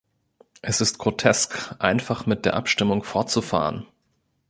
Es 0.63 0.81
ist 0.81 0.97
grotesk, 0.97 1.75
einfach 1.77 2.25
mit 2.25 2.45
der 2.45 2.55
Abstimmung 2.55 3.03
fortzufahren. 3.03 3.85